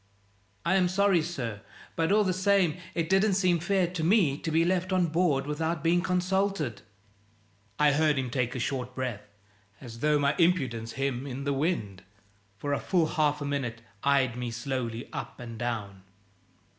[0.65, 1.61] "I am sorry, sir;
[1.95, 5.45] but all the same, it didn't seem fair to me to be left on board
[5.45, 6.81] without being consulted."
[7.77, 9.21] I heard him take a short breath,
[9.79, 12.01] as though my impudence him in the wind.
[12.57, 16.01] For a full half a minute eyed me slowly up and down.